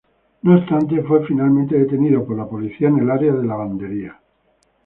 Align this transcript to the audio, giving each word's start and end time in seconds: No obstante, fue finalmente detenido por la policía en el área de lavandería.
No 0.41 0.55
obstante, 0.57 1.03
fue 1.03 1.23
finalmente 1.27 1.77
detenido 1.77 2.25
por 2.25 2.35
la 2.35 2.47
policía 2.49 2.87
en 2.87 2.97
el 2.97 3.11
área 3.11 3.33
de 3.33 3.45
lavandería. 3.45 4.19